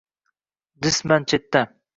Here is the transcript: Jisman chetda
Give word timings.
Jisman 0.87 1.29
chetda 1.29 1.61